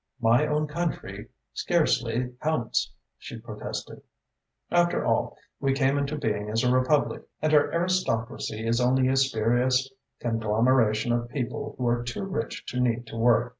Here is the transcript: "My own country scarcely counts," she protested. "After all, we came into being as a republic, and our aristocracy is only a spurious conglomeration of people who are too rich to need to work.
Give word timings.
"My 0.19 0.47
own 0.47 0.65
country 0.65 1.29
scarcely 1.53 2.33
counts," 2.41 2.91
she 3.19 3.37
protested. 3.37 4.01
"After 4.71 5.05
all, 5.05 5.37
we 5.59 5.73
came 5.73 5.99
into 5.99 6.17
being 6.17 6.49
as 6.49 6.63
a 6.63 6.73
republic, 6.73 7.21
and 7.39 7.53
our 7.53 7.71
aristocracy 7.71 8.65
is 8.65 8.81
only 8.81 9.09
a 9.09 9.15
spurious 9.15 9.87
conglomeration 10.19 11.11
of 11.13 11.29
people 11.29 11.75
who 11.77 11.87
are 11.87 12.01
too 12.01 12.23
rich 12.23 12.65
to 12.71 12.79
need 12.79 13.05
to 13.05 13.15
work. 13.15 13.49